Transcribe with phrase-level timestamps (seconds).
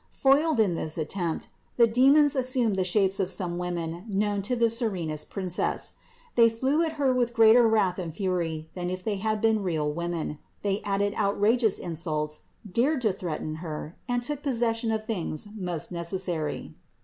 [0.09, 1.47] Foiled in this attempt,
[1.77, 5.93] the demons as sumed the shapes of some women known to the serenest Princess.
[6.33, 9.91] They flew at Her with greater wrath and fury than if they had been real
[9.93, 15.91] women; they added outrageous insults, dared to threaten Her, and took possession of things most
[15.91, 16.73] necessary.